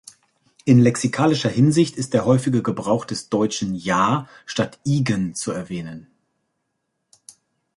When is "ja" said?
3.75-4.27